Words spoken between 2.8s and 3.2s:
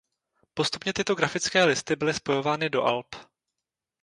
alb.